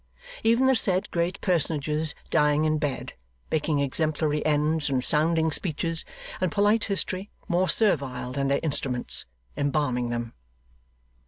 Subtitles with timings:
[0.43, 3.13] Even the said great personages dying in bed,
[3.51, 6.03] making exemplary ends and sounding speeches;
[6.41, 10.33] and polite history, more servile than their instruments, embalming them!